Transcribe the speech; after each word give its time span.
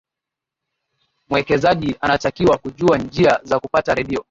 mwekezaji 1.29 1.95
anatakiwa 2.01 2.57
kujua 2.57 2.97
njia 2.97 3.39
za 3.43 3.59
kupata 3.59 3.95
redio 3.95 4.19